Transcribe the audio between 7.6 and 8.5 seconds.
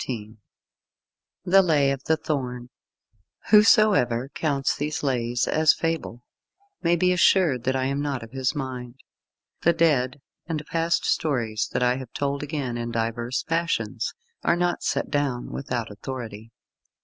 that I am not of